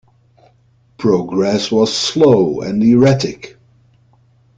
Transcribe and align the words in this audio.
Progress 0.97 1.71
was 1.71 1.95
slow 1.95 2.61
and 2.61 2.81
erratic. 2.81 3.55